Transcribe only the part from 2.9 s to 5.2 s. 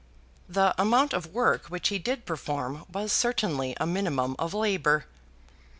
was certainly a minimum of labour.